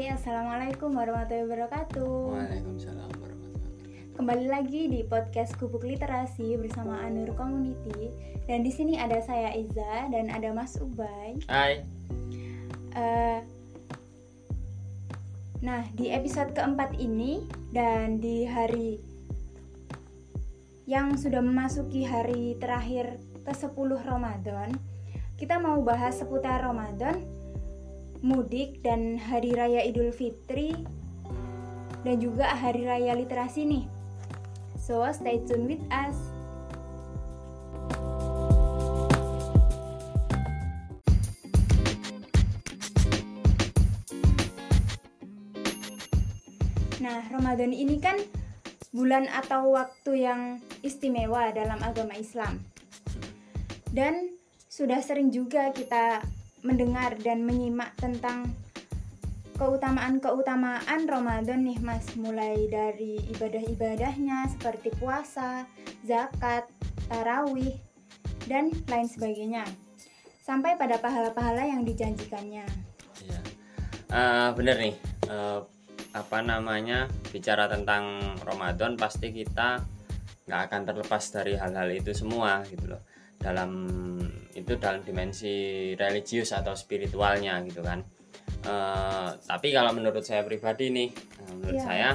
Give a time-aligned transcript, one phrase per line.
[0.00, 2.32] Hai, Assalamualaikum warahmatullahi wabarakatuh.
[2.32, 8.08] Waalaikumsalam warahmatullahi Kembali lagi di podcast Kubuk Literasi bersama Anur Community.
[8.48, 11.44] Dan di sini ada saya Iza dan ada Mas Ubay.
[11.52, 11.84] Hai.
[12.96, 13.40] Eh,
[15.60, 19.04] Nah, di episode keempat ini dan di hari
[20.88, 24.72] yang sudah memasuki hari terakhir ke-10 Ramadan,
[25.36, 27.20] kita mau bahas seputar Ramadan,
[28.20, 30.76] mudik dan hari raya Idul Fitri
[32.04, 33.84] dan juga hari raya literasi nih.
[34.80, 36.16] So, stay tune with us.
[47.00, 48.20] Nah, Ramadan ini kan
[48.92, 50.40] bulan atau waktu yang
[50.84, 52.60] istimewa dalam agama Islam.
[53.88, 54.36] Dan
[54.68, 56.20] sudah sering juga kita
[56.60, 58.52] mendengar dan menyimak tentang
[59.60, 65.68] keutamaan-keutamaan Ramadan nih Mas, mulai dari ibadah-ibadahnya seperti puasa,
[66.00, 66.64] zakat,
[67.12, 67.76] tarawih,
[68.48, 69.68] dan lain sebagainya.
[70.40, 72.64] Sampai pada pahala-pahala yang dijanjikannya.
[73.20, 73.40] Iya
[74.10, 74.96] Eh, Bener nih
[75.30, 75.60] eh,
[76.10, 79.78] Apa namanya Bicara tentang Ramadan Pasti kita
[80.50, 82.98] nggak akan terlepas dari hal-hal itu semua gitu loh
[83.40, 83.72] dalam
[84.52, 88.04] itu dalam dimensi religius atau spiritualnya gitu kan
[88.60, 92.10] Eh, tapi kalau menurut saya pribadi nih eh, menurut Iya, saya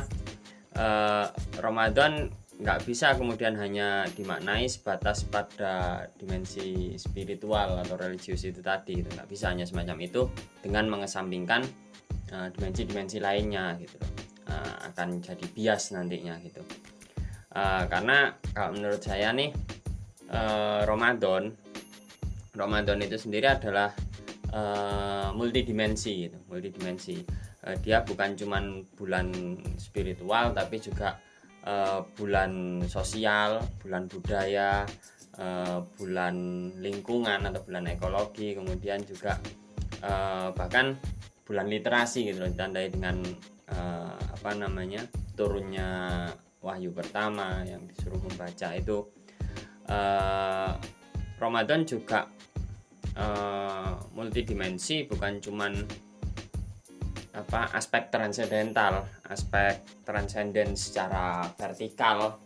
[0.78, 1.26] eh,
[1.58, 9.10] Ramadan nggak bisa kemudian hanya dimaknai sebatas pada dimensi spiritual atau religius itu tadi gitu.
[9.12, 10.30] nggak bisa hanya semacam itu
[10.62, 11.66] dengan mengesampingkan
[12.30, 13.98] eh, dimensi-dimensi lainnya gitu.
[14.46, 16.62] Eh, akan jadi bias nantinya gitu
[17.56, 19.48] Eh, karena kalau menurut saya nih
[20.36, 21.44] eh, Ramadan.
[22.56, 23.92] Ramadan itu sendiri adalah
[24.52, 27.24] eh, multidimensi gitu multidimensi.
[27.66, 29.32] Eh, dia bukan cuman bulan
[29.80, 31.20] spiritual tapi juga
[31.64, 34.84] eh, bulan sosial bulan budaya
[35.40, 36.36] eh, bulan
[36.80, 39.40] lingkungan atau bulan ekologi kemudian juga
[40.04, 40.96] eh, bahkan
[41.46, 43.22] bulan literasi gitu loh ditandai dengan
[43.70, 45.04] eh, apa namanya
[45.38, 46.26] turunnya
[46.66, 49.06] wahyu pertama yang disuruh membaca itu
[49.90, 50.72] eh,
[51.40, 52.26] Ramadan juga
[53.16, 55.74] eh, multidimensi bukan cuman
[57.36, 62.40] apa aspek transendental aspek transenden secara vertikal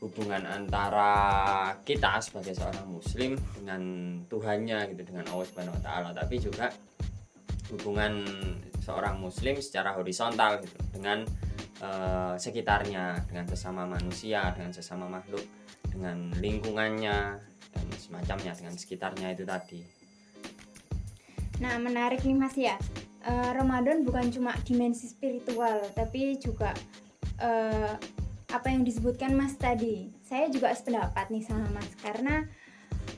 [0.00, 1.12] hubungan antara
[1.82, 3.82] kita sebagai seorang muslim dengan
[4.30, 6.70] Tuhannya gitu dengan Allah Subhanahu wa taala tapi juga
[7.68, 8.24] hubungan
[8.80, 11.26] seorang muslim secara horizontal gitu dengan
[11.82, 15.44] eh, sekitarnya dengan sesama manusia dengan sesama makhluk
[15.98, 17.42] dengan lingkungannya
[17.74, 19.98] dan semacamnya dengan sekitarnya itu tadi
[21.58, 22.78] Nah, menarik nih Mas ya.
[23.26, 26.70] Eh, Ramadan bukan cuma dimensi spiritual, tapi juga
[27.42, 27.98] eh,
[28.48, 30.14] apa yang disebutkan Mas tadi.
[30.22, 32.46] Saya juga sependapat nih sama Mas karena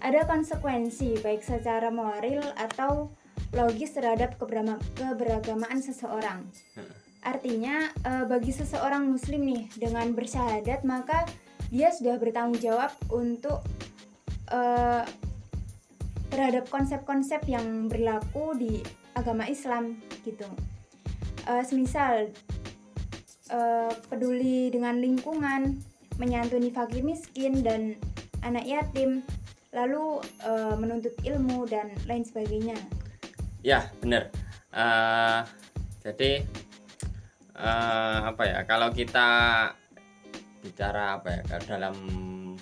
[0.01, 3.13] ada konsekuensi baik secara moral atau
[3.53, 6.49] logis terhadap keberagamaan seseorang.
[7.21, 11.29] Artinya eh, bagi seseorang muslim nih dengan bersyahadat maka
[11.71, 13.63] dia sudah bertanggung jawab untuk
[14.51, 15.07] eh,
[16.31, 18.83] terhadap konsep-konsep yang berlaku di
[19.15, 20.47] agama Islam gitu.
[21.47, 22.31] Eh, semisal
[23.51, 25.79] eh, peduli dengan lingkungan,
[26.19, 27.95] menyantuni fakir miskin dan
[28.43, 29.23] anak yatim,
[29.71, 32.79] lalu eh, menuntut ilmu dan lain sebagainya.
[33.63, 34.31] Ya, benar.
[34.75, 35.41] Eh,
[36.03, 36.43] jadi
[37.55, 38.59] eh, apa ya?
[38.67, 39.29] Kalau kita
[40.61, 41.59] bicara apa ya?
[41.65, 41.97] Dalam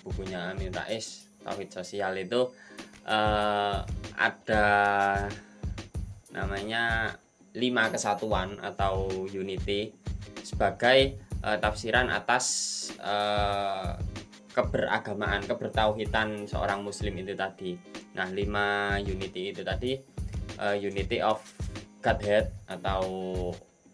[0.01, 2.51] bukunya Amin Rais Tauhid Sosial itu
[3.07, 3.77] eh,
[4.17, 4.67] ada
[6.33, 7.15] namanya
[7.59, 9.93] lima kesatuan atau unity
[10.41, 12.47] sebagai eh, tafsiran atas
[12.99, 13.93] eh,
[14.59, 17.79] keberagamaan, kebertauhidan seorang muslim itu tadi.
[18.19, 19.95] Nah, lima unity itu tadi
[20.59, 21.39] uh, unity of
[22.03, 23.03] Godhead atau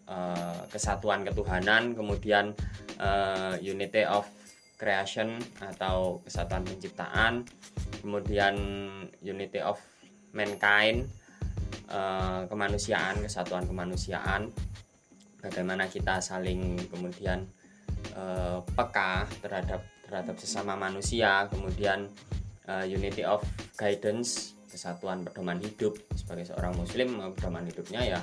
[0.09, 2.57] uh, kesatuan ketuhanan, kemudian
[2.99, 4.27] uh, unity of
[4.75, 7.47] creation atau kesatuan penciptaan,
[8.03, 8.55] kemudian
[9.23, 9.79] unity of
[10.35, 11.07] mankind,
[11.87, 14.51] uh, kemanusiaan, kesatuan kemanusiaan,
[15.39, 17.47] bagaimana kita saling kemudian
[18.19, 22.11] uh, peka terhadap terhadap sesama manusia, kemudian
[22.67, 23.41] uh, unity of
[23.79, 25.95] guidance kesatuan pedoman hidup.
[26.13, 28.19] Sebagai seorang muslim pedoman hidupnya ya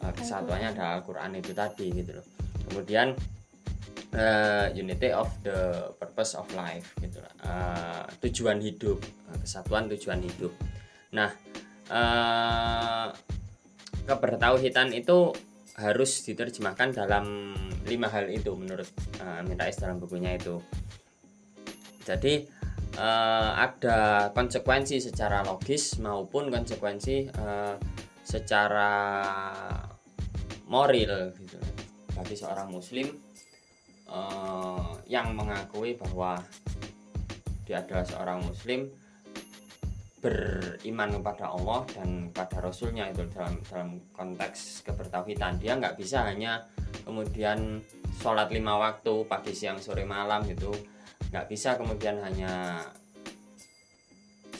[0.00, 2.26] uh, kesatuannya ada Al-Quran itu tadi gitu loh.
[2.70, 3.18] Kemudian
[4.14, 7.20] uh, unity of the purpose of life gitu.
[7.42, 8.98] Uh, tujuan hidup
[9.30, 10.54] uh, kesatuan tujuan hidup
[11.10, 11.34] nah
[11.90, 13.10] uh,
[14.06, 15.34] kebertauhidan itu
[15.78, 17.56] harus diterjemahkan dalam
[17.88, 18.86] lima hal itu menurut
[19.22, 20.60] uh, Amin Rais dalam bukunya itu.
[22.04, 22.44] Jadi
[23.00, 27.74] uh, ada konsekuensi secara logis maupun konsekuensi uh,
[28.20, 28.92] secara
[30.70, 31.58] moral gitu
[32.14, 33.29] bagi seorang muslim
[34.10, 36.36] uh, yang mengakui bahwa
[37.64, 38.90] dia adalah seorang muslim
[40.20, 46.60] beriman kepada Allah dan kepada Rasulnya itu dalam dalam konteks kebertauhidan dia nggak bisa hanya
[47.08, 47.80] kemudian
[48.20, 50.68] sholat lima waktu pagi siang sore malam gitu.
[51.32, 52.84] Nggak bisa kemudian hanya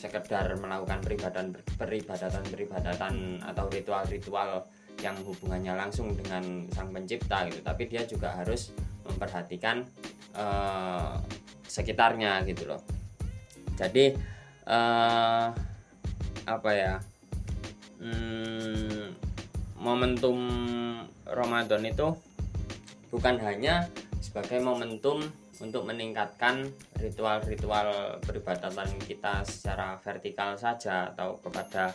[0.01, 3.15] sekedar melakukan peribadatan peribadatan peribadatan
[3.45, 4.65] atau ritual-ritual
[5.05, 7.61] yang hubungannya langsung dengan sang pencipta gitu.
[7.61, 8.73] Tapi dia juga harus
[9.07, 9.87] memperhatikan
[10.35, 11.17] uh,
[11.65, 12.83] sekitarnya gitu loh.
[13.79, 14.13] Jadi
[14.69, 15.49] uh,
[16.45, 16.95] apa ya
[18.01, 19.15] hmm,
[19.79, 20.39] momentum
[21.29, 22.09] Ramadan itu
[23.11, 23.87] bukan hanya
[24.19, 25.23] sebagai momentum
[25.61, 31.93] untuk meningkatkan ritual-ritual peribadatan kita secara vertikal saja atau kepada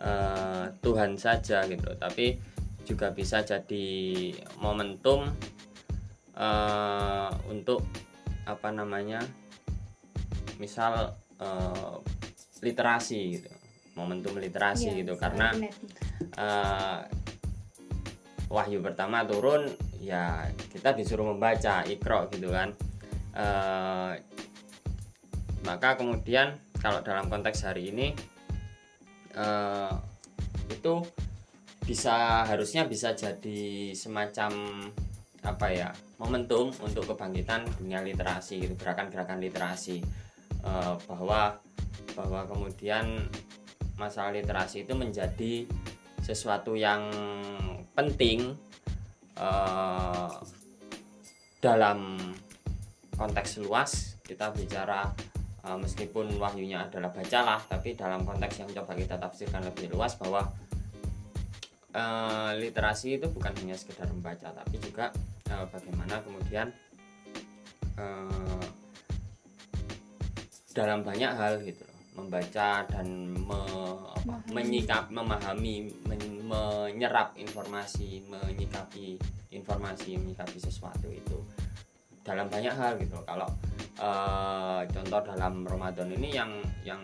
[0.00, 2.36] uh, Tuhan saja gitu tapi
[2.86, 4.30] juga bisa jadi
[4.60, 5.26] momentum
[6.36, 7.82] uh, untuk
[8.46, 9.20] apa namanya
[10.56, 11.98] misal uh,
[12.62, 13.50] literasi gitu
[13.96, 15.52] momentum literasi ya, gitu karena
[16.36, 17.00] uh,
[18.52, 22.76] wahyu pertama turun ya kita disuruh membaca ikro gitu kan.
[23.36, 24.16] Uh,
[25.66, 28.14] maka kemudian kalau dalam konteks hari ini
[29.34, 29.92] uh,
[30.70, 31.02] itu
[31.82, 34.52] bisa harusnya bisa jadi semacam
[35.46, 35.88] apa ya
[36.18, 40.02] momentum untuk kebangkitan dunia literasi gitu gerakan-gerakan literasi.
[40.66, 41.62] Uh, bahwa
[42.18, 43.30] bahwa kemudian
[43.94, 45.64] masalah literasi itu menjadi
[46.18, 47.06] sesuatu yang
[47.94, 48.58] penting
[49.38, 50.34] uh,
[51.62, 52.18] dalam
[53.14, 54.18] konteks luas.
[54.26, 55.06] Kita bicara
[55.66, 60.46] uh, meskipun wahyunya adalah bacalah tapi dalam konteks yang coba kita tafsirkan lebih luas bahwa
[61.96, 65.10] uh, literasi itu bukan hanya sekedar membaca tapi juga
[65.50, 66.68] uh, bagaimana kemudian
[67.98, 68.66] uh,
[70.76, 73.60] dalam banyak hal gitu loh membaca dan me,
[74.08, 79.20] apa, menyikap memahami men, menyerap informasi menyikapi
[79.52, 81.38] informasi menyikapi sesuatu itu
[82.24, 83.46] dalam banyak hal gitu kalau
[84.00, 86.50] uh, contoh dalam Ramadan ini yang
[86.82, 87.02] yang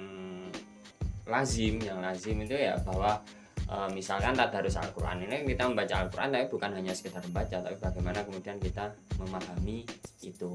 [1.29, 3.21] lazim yang lazim itu ya bahwa
[3.69, 8.21] uh, misalkan tadarus Al-Quran ini kita membaca Al-Quran tapi bukan hanya sekedar membaca tapi bagaimana
[8.27, 9.87] kemudian kita memahami
[10.23, 10.51] itu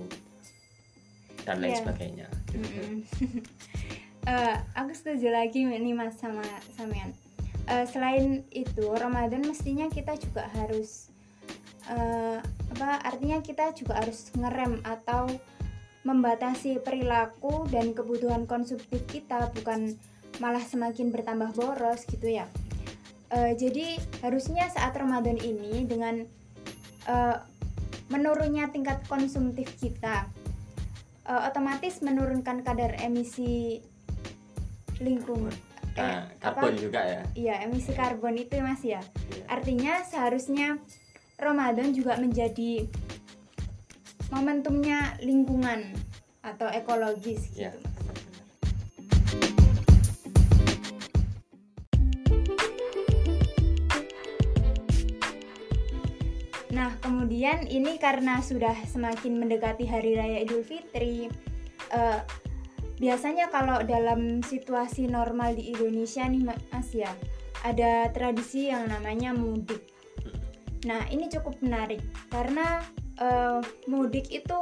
[1.48, 1.80] dan lain yeah.
[1.80, 2.94] sebagainya mm -hmm.
[4.28, 6.44] uh, aku setuju lagi nih mas sama
[6.76, 7.16] samian
[7.72, 11.08] uh, selain itu Ramadan mestinya kita juga harus
[11.92, 12.40] uh,
[12.76, 15.32] apa artinya kita juga harus ngerem atau
[16.08, 20.00] membatasi perilaku dan kebutuhan konsumtif kita bukan
[20.40, 22.48] malah semakin bertambah boros gitu ya
[23.32, 26.24] uh, jadi harusnya saat Ramadan ini dengan
[27.08, 27.38] uh,
[28.08, 30.32] menurunnya tingkat konsumtif kita
[31.28, 33.84] uh, otomatis menurunkan kadar emisi
[35.04, 35.54] lingkungan
[35.98, 36.82] eh, karbon apa?
[36.82, 39.02] juga ya iya emisi karbon itu mas ya
[39.34, 39.46] iya.
[39.52, 40.82] artinya seharusnya
[41.38, 42.90] Ramadan juga menjadi
[44.34, 45.94] momentumnya lingkungan
[46.42, 47.97] atau ekologis gitu iya.
[57.38, 61.30] Kemudian ini karena sudah semakin mendekati hari raya Idul Fitri,
[61.94, 62.26] uh,
[62.98, 67.14] biasanya kalau dalam situasi normal di Indonesia nih Mas ya
[67.62, 69.86] ada tradisi yang namanya mudik.
[70.90, 72.02] Nah ini cukup menarik
[72.34, 72.82] karena
[73.22, 74.58] uh, mudik itu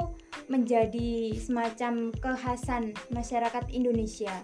[0.51, 4.35] menjadi semacam kekhasan masyarakat Indonesia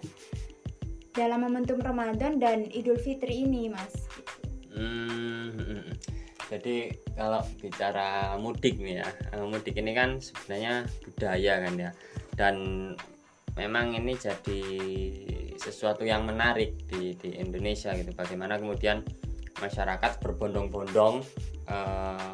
[1.20, 4.08] dalam momentum Ramadan dan Idul Fitri ini Mas.
[4.72, 5.91] Hmm,
[6.52, 11.92] jadi kalau bicara mudik nih ya eh, mudik ini kan sebenarnya budaya kan ya.
[12.36, 12.56] Dan
[13.56, 14.64] memang ini jadi
[15.56, 18.12] sesuatu yang menarik di, di Indonesia gitu.
[18.12, 19.00] Bagaimana kemudian
[19.64, 21.24] masyarakat berbondong-bondong
[21.70, 22.34] uh,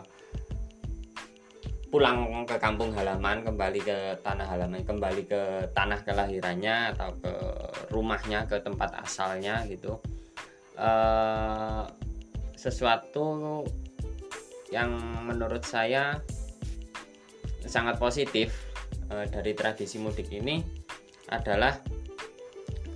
[1.91, 5.41] pulang ke kampung halaman kembali ke tanah halaman kembali ke
[5.75, 7.33] tanah kelahirannya atau ke
[7.93, 10.01] rumahnya ke tempat asalnya gitu.
[10.77, 11.85] Uh,
[12.57, 13.61] sesuatu
[14.71, 16.19] yang menurut saya
[17.67, 18.67] sangat positif
[19.11, 20.63] uh, dari tradisi mudik ini
[21.27, 21.75] adalah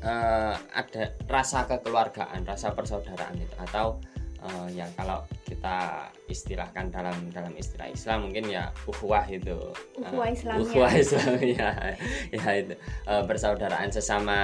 [0.03, 3.55] uh, ada rasa kekeluargaan, rasa persaudaraan itu.
[3.59, 3.99] Atau
[4.43, 9.57] uh, ya kalau kita istilahkan dalam dalam istilah Islam mungkin ya uhwah itu.
[9.99, 10.63] Ukhuwah Islamiyah.
[10.63, 11.75] ukhuwah Islamiyah
[12.35, 12.43] ya.
[12.55, 12.75] Itu.
[13.03, 14.39] Uh, persaudaraan sesama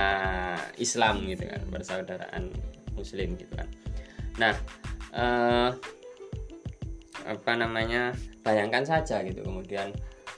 [0.78, 1.62] Islam gitu kan.
[1.72, 2.52] Persaudaraan
[2.96, 3.70] Muslim gitu kan.
[4.38, 4.54] Nah
[5.16, 5.72] uh,
[7.28, 9.44] apa namanya bayangkan saja gitu.
[9.44, 9.92] Kemudian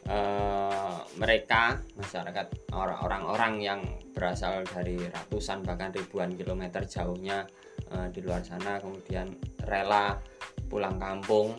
[0.09, 3.81] eh, mereka masyarakat orang- orang-orang yang
[4.11, 7.45] berasal dari ratusan bahkan ribuan kilometer jauhnya
[7.93, 9.37] eh, di luar sana kemudian
[9.69, 10.17] rela
[10.65, 11.53] pulang kampung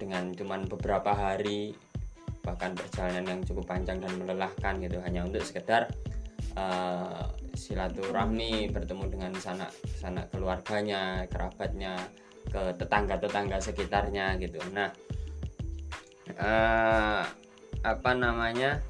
[0.00, 1.76] dengan cuman beberapa hari
[2.40, 4.96] bahkan perjalanan yang cukup panjang dan melelahkan gitu.
[5.04, 5.92] Hanya untuk sekedar
[6.56, 7.26] eh,
[7.58, 11.98] silaturahmi bertemu dengan sanak sanak keluarganya kerabatnya
[12.48, 14.58] ke tetangga-tetangga sekitarnya gitu.
[14.72, 14.88] Nah
[16.34, 17.22] eh,
[17.84, 18.80] apa namanya?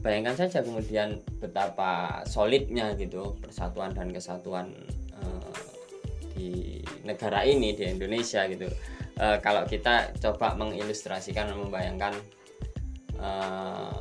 [0.00, 4.72] Bayangkan saja kemudian betapa solidnya gitu persatuan dan kesatuan
[5.12, 5.64] eh,
[6.34, 6.50] di
[7.04, 8.68] negara ini di Indonesia gitu.
[9.20, 12.14] Eh, kalau kita coba mengilustrasikan dan membayangkan
[13.20, 13.98] eh,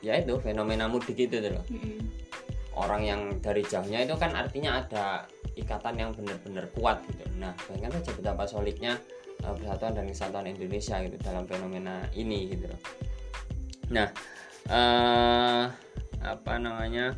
[0.00, 1.64] ya itu fenomena mudik itu tuh loh.
[1.68, 1.98] Mm-mm.
[2.76, 5.24] orang yang dari jauhnya itu kan artinya ada
[5.56, 7.24] ikatan yang benar-benar kuat gitu.
[7.40, 9.00] Nah, bayangkan saja betapa solidnya
[9.42, 12.68] uh, persatuan dan kesatuan Indonesia gitu dalam fenomena ini gitu.
[13.90, 14.08] Nah,
[14.68, 15.64] eh
[16.26, 17.14] apa namanya?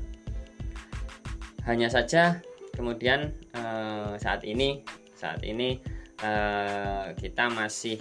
[1.64, 2.40] Hanya saja
[2.78, 4.80] kemudian eh, saat ini
[5.18, 5.82] saat ini
[6.22, 7.98] eh, kita masih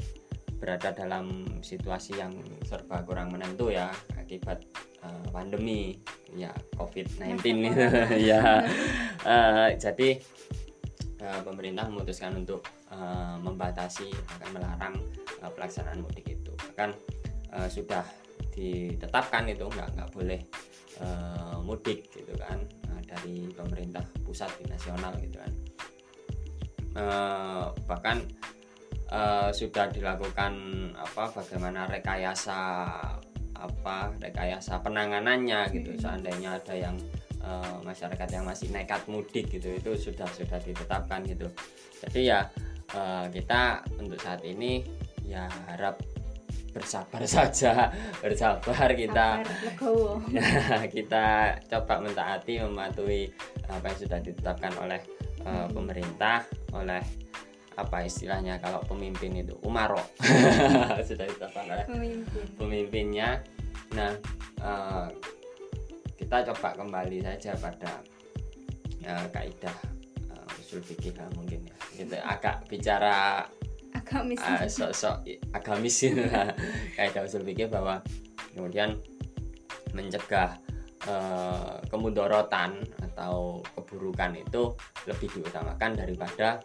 [0.61, 2.33] berada dalam situasi yang
[2.65, 4.61] serba kurang menentu ya akibat
[5.07, 5.95] eh, pandemi.
[6.35, 7.39] Ya COVID-19
[7.71, 7.87] itu
[8.35, 8.67] ya.
[9.23, 10.09] Eh, jadi
[11.23, 14.95] eh, pemerintah memutuskan untuk eh, membatasi akan melarang
[15.39, 16.51] eh, pelaksanaan mudik itu.
[16.53, 16.89] Bahkan
[17.55, 18.03] eh, sudah
[18.57, 20.41] ditetapkan itu nggak nggak boleh
[21.01, 22.59] eh, mudik gitu kan
[22.91, 25.53] eh, dari pemerintah pusat di nasional gitu kan.
[26.97, 28.17] Eh, bahkan
[29.13, 30.53] eh, sudah dilakukan
[30.97, 32.57] apa bagaimana rekayasa
[33.57, 36.01] apa rekayasa penanganannya gitu Hmm.
[36.01, 36.95] seandainya ada yang
[37.41, 41.47] eh, masyarakat yang masih nekat mudik gitu itu sudah sudah ditetapkan gitu
[42.05, 42.39] jadi ya
[42.93, 44.85] eh, kita untuk saat ini
[45.25, 45.99] ya harap
[46.71, 47.89] bersabar saja
[48.21, 49.41] bersabar kita
[50.95, 51.25] kita
[51.65, 53.25] coba mentaati mematuhi
[53.65, 55.01] apa yang sudah ditetapkan oleh
[55.41, 55.71] uh, Hmm.
[55.73, 56.43] pemerintah
[56.75, 57.01] oleh
[57.77, 60.01] apa istilahnya kalau pemimpin itu umaro.
[61.07, 62.45] Sudah ditetapkan oleh Pemimpin.
[62.57, 63.29] pemimpinnya.
[63.93, 64.11] Nah
[64.61, 65.07] uh,
[66.17, 68.01] kita coba kembali saja pada
[69.05, 69.77] uh, kaidah
[70.33, 71.77] uh, usul fikih lah mungkin ya.
[71.93, 73.45] Gitu agak bicara
[73.93, 74.41] Agamis.
[74.41, 75.21] uh, sok-sok
[75.53, 76.49] agamis gitu lah.
[76.97, 78.01] Kaidah usul fikih bahwa
[78.57, 78.97] kemudian
[79.93, 80.57] mencegah
[81.09, 84.73] eh, kemudorotan atau keburukan itu
[85.09, 86.61] lebih diutamakan daripada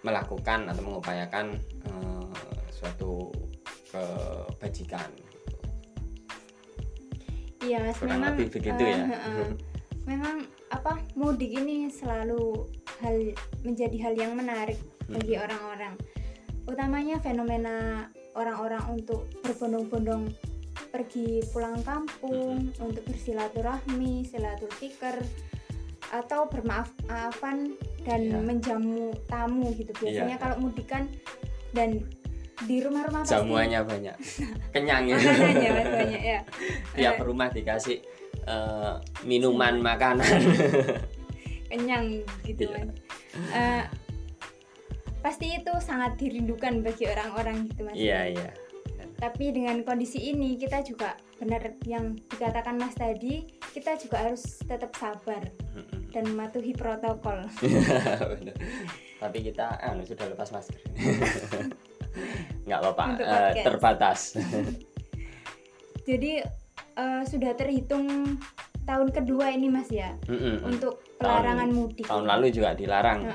[0.00, 1.46] melakukan atau mengupayakan
[1.86, 2.24] eh,
[2.70, 3.28] suatu
[3.90, 5.10] kebajikan
[7.60, 9.48] Iya, Mas, kurang memang lebih begitu eh, ya heeh.
[10.08, 10.36] memang
[10.72, 12.64] apa mudik ini selalu
[13.04, 13.16] hal
[13.60, 15.44] menjadi hal yang menarik bagi Hmm.
[15.44, 15.94] orang-orang.
[16.64, 20.32] Utamanya fenomena orang-orang untuk berbondong-bondong
[20.88, 25.20] pergi pulang kampung untuk bersilaturahmi, silaturfikir
[26.10, 28.38] atau bermaaf-maafan dan Iya.
[28.38, 29.94] menjamu tamu gitu.
[29.96, 30.42] Biasanya Iya.
[30.42, 31.06] kalau mudik kan
[31.70, 32.02] dan
[32.60, 34.16] di rumah-rumah pasti jamuannya banyak
[34.74, 36.40] kenyang ya makanannya banyak ya.
[36.92, 37.98] tiap Eh, rumah dikasih
[38.42, 40.28] eh, minuman makanan
[41.70, 42.74] kenyang gitu Iya.
[42.74, 42.88] kan
[43.50, 43.84] Eh,
[45.20, 48.50] pasti itu sangat dirindukan bagi orang-orang gitu mas iya iya
[49.16, 54.90] tapi dengan kondisi ini kita juga benar yang dikatakan mas tadi kita juga harus tetap
[54.98, 55.46] sabar
[56.10, 57.46] dan mematuhi protokol.
[59.22, 60.80] Tapi kita eh, sudah lepas masker.
[62.66, 63.66] Nggak apa-apa, podcast.
[63.66, 64.20] terbatas.
[66.08, 66.42] jadi
[66.98, 68.38] eh, sudah terhitung
[68.88, 70.66] tahun kedua ini mas ya Mm-mm.
[70.66, 73.30] untuk pelarangan mudik Tahun lalu juga dilarang.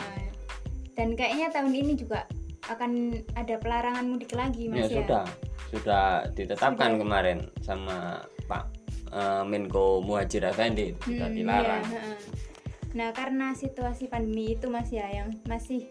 [0.96, 2.28] Dan kayaknya tahun ini juga
[2.66, 5.24] akan ada pelarangan mudik lagi Ya, mas ya, sudah,
[5.72, 7.02] sudah ditetapkan Sudah.
[7.06, 8.75] kemarin sama Pak
[9.08, 11.84] eh, Menko Muhajir Effendi sudah Hmm, dilarang.
[11.86, 12.04] iya.
[12.96, 15.84] Nah, karena situasi pandemi itu Mas ya yang masih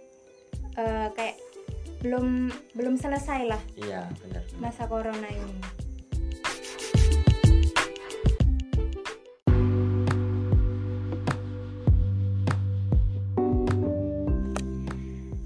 [0.75, 1.37] eh, kayak
[2.00, 4.42] belum belum selesai lah Iya, benar.
[4.59, 5.56] masa corona ini.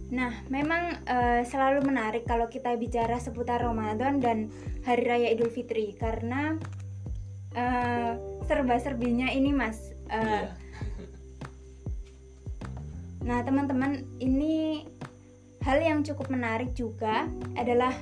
[0.09, 4.49] Nah, memang eh, selalu menarik kalau kita bicara seputar Ramadan dan
[4.83, 6.57] Hari Raya Idul Fitri karena
[7.59, 8.13] eh,
[8.47, 9.91] serba-serbinya ini, Mas.
[10.09, 10.55] Eh, Iya.
[13.21, 14.87] Nah, teman-teman, ini
[15.61, 17.93] hal yang cukup menarik juga adalah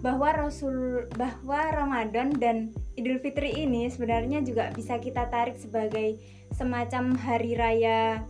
[0.00, 2.56] bahwa Rasul bahwa Ramadan dan
[2.94, 6.18] Idul Fitri ini sebenarnya juga bisa kita tarik sebagai
[6.50, 8.22] semacam hari raya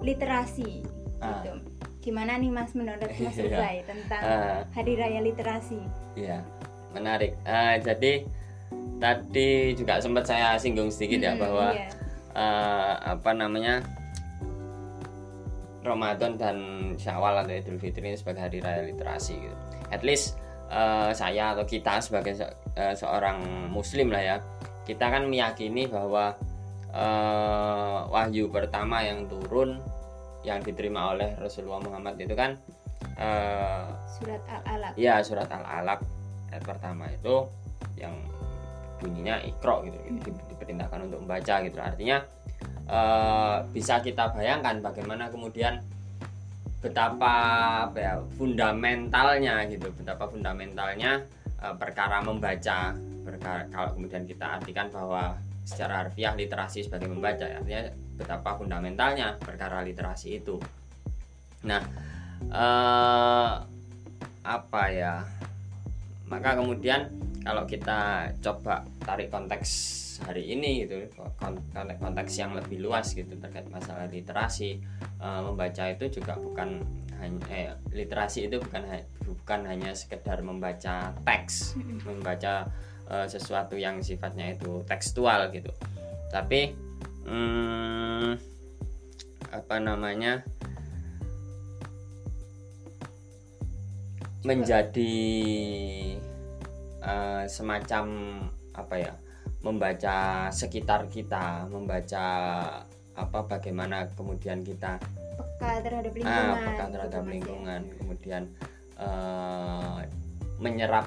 [0.00, 0.84] literasi
[1.18, 1.42] Ah.
[1.42, 1.52] gitu.
[2.00, 3.44] Gimana nih Mas menurut Mas Iya.
[3.50, 4.60] Ubay tentang Ah.
[4.72, 5.80] hari raya literasi?
[6.14, 6.40] Iya,
[6.92, 7.36] menarik.
[7.42, 8.12] Eh, jadi
[8.98, 11.88] tadi juga sempat saya singgung sedikit ya Mm, bahwa iya.
[12.34, 13.80] eh, apa namanya
[15.82, 16.56] Ramadan dan
[16.98, 19.56] Syawal atau Idul Fitri ini sebagai hari raya literasi gitu.
[19.88, 20.36] At least
[20.68, 23.40] eh, saya atau kita sebagai se- eh, seorang
[23.72, 24.36] Muslim lah ya,
[24.84, 26.34] kita kan meyakini bahwa
[26.92, 29.80] eh, wahyu pertama yang turun
[30.42, 32.58] yang diterima oleh Rasulullah Muhammad itu kan
[33.16, 33.86] eh,
[34.18, 34.92] Surat Al-Alaq.
[34.98, 36.00] Ya surat Al-Alaq
[36.52, 37.46] ayat pertama itu
[37.96, 38.14] yang
[38.98, 41.78] bunyinya ikro gitu, di- diperintahkan untuk membaca gitu.
[41.78, 42.18] Artinya
[42.86, 45.80] eh, bisa kita bayangkan bagaimana kemudian
[46.78, 47.34] betapa
[47.90, 51.24] apa ya fundamentalnya gitu, betapa fundamentalnya
[51.62, 52.94] eh, perkara membaca.
[53.28, 55.36] Perkara, kalau kemudian kita artikan bahwa
[55.68, 60.56] secara harfiah literasi sebagai membaca, artinya betapa fundamentalnya perkara literasi itu.
[61.68, 61.82] Nah,
[62.48, 63.52] eh
[64.48, 65.28] apa ya
[66.24, 67.12] maka kemudian
[67.48, 69.70] kalau kita coba tarik konteks
[70.28, 71.08] hari ini gitu
[71.40, 74.76] kon- konteks konteks yang lebih luas gitu terkait masalah literasi
[75.16, 76.84] eh, membaca itu juga bukan
[77.16, 78.84] hanya eh, literasi itu bukan
[79.24, 82.68] bukan hanya sekedar membaca teks membaca
[83.08, 85.72] eh, sesuatu yang sifatnya itu tekstual gitu.
[86.28, 86.76] Tapi
[87.24, 88.36] hmm,
[89.48, 90.44] apa namanya
[94.44, 95.16] menjadi
[97.08, 98.04] eh, semacam
[98.76, 99.14] apa ya
[99.64, 102.26] membaca sekitar kita membaca
[103.18, 105.02] apa bagaimana kemudian kita
[105.38, 106.54] Peka terhadap lingkungan.
[106.54, 107.30] ah, peka gitu, terhadap ya.
[107.34, 108.42] lingkungan kemudian
[109.00, 109.98] eh,
[110.62, 111.06] menyerap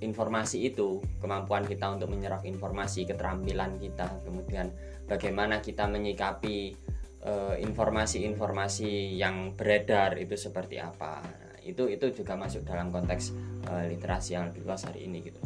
[0.00, 4.72] informasi itu kemampuan kita untuk menyerap informasi keterampilan kita kemudian
[5.08, 6.76] bagaimana kita menyikapi
[7.24, 11.24] eh, informasi-informasi yang beredar itu seperti apa
[11.60, 13.36] Nah, itu itu juga masuk dalam konteks
[13.68, 15.40] eh, literasi yang lebih luas hari ini gitu.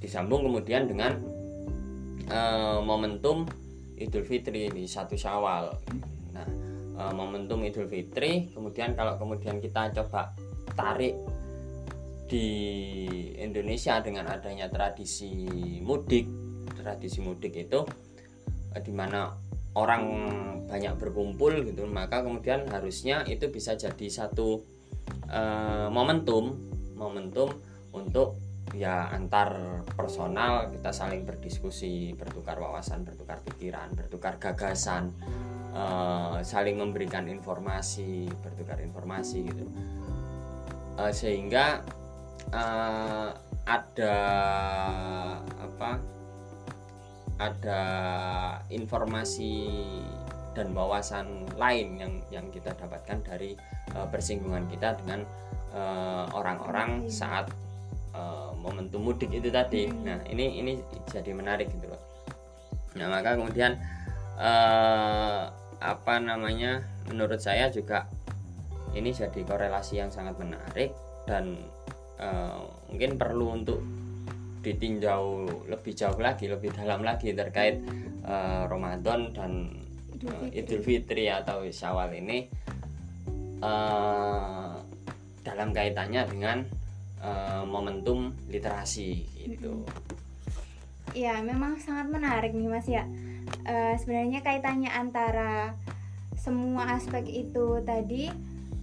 [0.00, 1.18] Disambung kemudian dengan
[2.28, 3.44] eh, momentum
[3.94, 5.74] Idul Fitri di satu Syawal.
[6.32, 6.46] Nah
[6.96, 10.32] eh, momentum Idul Fitri kemudian kalau kemudian kita coba
[10.74, 11.14] tarik
[12.24, 12.48] di
[13.36, 15.46] Indonesia dengan adanya tradisi
[15.84, 16.24] mudik
[16.72, 17.84] tradisi mudik itu
[18.74, 19.28] di mana
[19.74, 20.02] orang
[20.66, 24.62] banyak berkumpul gitu maka kemudian harusnya itu bisa jadi satu
[25.28, 27.50] eh, momentum momentum
[27.94, 28.38] untuk
[28.72, 35.12] ya antar personal kita saling berdiskusi bertukar wawasan bertukar pikiran bertukar gagasan
[35.76, 39.66] eh, saling memberikan informasi bertukar informasi gitu.
[40.94, 41.82] Eh, sehingga
[42.54, 43.30] eh,
[43.64, 44.16] ada
[45.58, 45.90] apa
[47.34, 47.82] ada
[48.70, 49.66] informasi
[50.54, 53.58] dan wawasan lain yang yang kita dapatkan dari
[53.90, 55.26] eh, persinggungan kita dengan
[55.74, 57.50] eh, orang-orang saat
[58.14, 59.90] eh, momentum mudik itu tadi.
[59.90, 60.06] Hmm.
[60.06, 60.72] Nah ini ini
[61.10, 62.00] jadi menarik gitu loh.
[62.94, 63.76] Nah maka kemudian
[64.38, 65.42] eh,
[65.84, 68.08] apa namanya menurut saya juga
[68.94, 70.94] ini jadi korelasi yang sangat menarik
[71.26, 71.58] dan
[72.22, 73.80] eh, mungkin perlu untuk
[74.64, 77.84] ditinjau lebih jauh lagi lebih dalam lagi terkait
[78.24, 79.52] eh, Ramadan dan
[80.14, 80.48] Idul Fitri.
[80.56, 82.48] Idul Fitri atau Syawal ini
[83.60, 84.73] eh,
[85.44, 86.64] dalam kaitannya dengan
[87.20, 89.84] eh, momentum literasi gitu.
[91.14, 93.06] Ya, memang sangat menarik nih Mas ya.
[93.68, 95.78] Eh, sebenarnya kaitannya antara
[96.34, 98.32] semua aspek itu tadi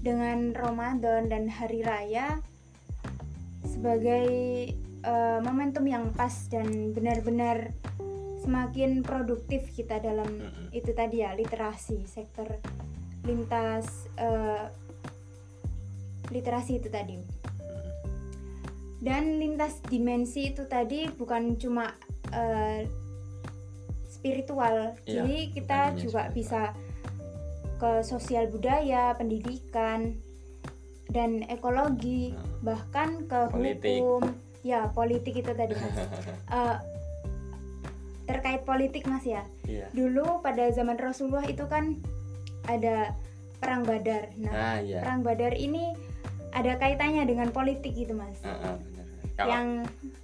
[0.01, 2.41] dengan Ramadan dan hari raya
[3.65, 4.25] sebagai
[5.01, 7.73] eh, momentum yang pas dan benar-benar
[8.41, 12.57] semakin produktif kita dalam itu tadi ya literasi sektor
[13.21, 14.65] lintas eh,
[16.31, 17.19] literasi itu tadi
[19.01, 21.89] dan lintas dimensi itu tadi bukan cuma
[22.29, 22.85] eh,
[24.07, 26.33] spiritual Iya, jadi kita juga spiritual.
[26.33, 26.61] bisa
[27.75, 30.13] ke sosial budaya pendidikan
[31.09, 32.45] dan ekologi Nah.
[32.63, 33.99] bahkan ke Politik.
[33.99, 34.23] hukum
[34.61, 35.97] ya politik itu tadi mas
[36.53, 36.77] Eh,
[38.23, 39.89] terkait politik mas ya Iya.
[39.91, 41.97] dulu pada zaman Rasulullah itu kan
[42.63, 43.17] ada
[43.57, 45.01] perang Badar nah Nah, iya.
[45.01, 45.97] perang Badar ini
[46.51, 49.05] ada kaitannya dengan politik gitu mas Heeh, benar.
[49.33, 49.67] Kalau yang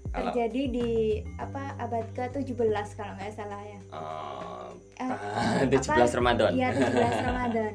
[0.07, 0.89] kalau- terjadi di
[1.35, 4.67] apa abad ke-17 kalau nggak salah ya eh,
[5.61, 6.51] Eh, 17 Ramadan.
[6.51, 7.73] Iya 17 Ramadan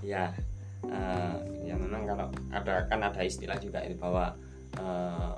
[0.00, 0.32] ya
[0.82, 4.32] eh, ya kalau ada kan ada istilah juga itu bahwa
[4.74, 5.34] eh,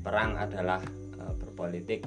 [0.00, 0.80] perang adalah
[1.14, 2.02] eh, berpolitik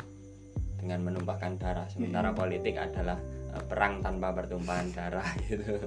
[0.77, 2.39] dengan menumpahkan darah sementara Mm-mm.
[2.39, 3.15] politik adalah
[3.55, 5.79] eh, perang tanpa pertumpahan darah gitu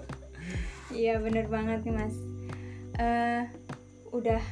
[0.87, 2.15] Iya bener banget nih mas.
[4.27, 4.43] Udah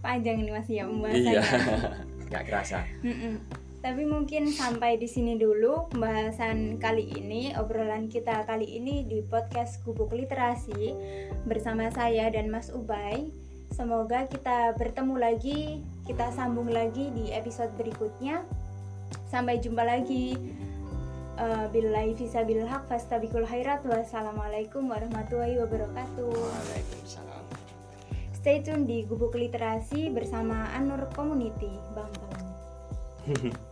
[0.00, 1.32] panjang ini mas ya pembahasannya.
[1.36, 1.42] iya
[2.32, 3.36] nggak kerasa Mm-mm.
[3.78, 9.86] Tapi mungkin sampai di sini dulu pembahasan kali ini, obrolan kita kali ini di podcast
[9.86, 10.98] Gubuk Literasi
[11.46, 13.30] bersama saya dan Mas Ubay.
[13.70, 18.42] Semoga kita bertemu lagi, kita sambung lagi di episode berikutnya.
[19.30, 20.34] Sampai jumpa lagi.
[21.38, 26.34] Uh, Billahi fisabil haq fastabikul khairat wassalamualaikum warahmatullahi wabarakatuh.
[26.34, 27.27] Waalaikumsalam
[28.48, 32.48] Stay tune di Gubuk Literasi bersama Anur Community Bangkalan.